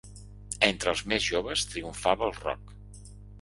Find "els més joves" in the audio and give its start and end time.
0.93-1.67